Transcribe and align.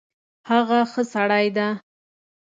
هغه 0.49 0.79
ښه 0.91 1.03
سړی 1.13 1.47
ده 1.57 1.67